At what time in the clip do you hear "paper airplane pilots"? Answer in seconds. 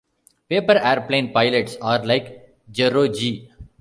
0.49-1.77